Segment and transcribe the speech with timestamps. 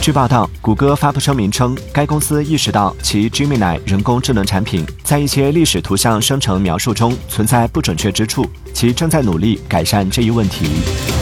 [0.00, 11.19] 据报道，谷歌发布声明称，该公司意识到其 Gemini 人工智能产品在一些历史图像生成描述中存在不准确之处，其正在努力改善这一问题。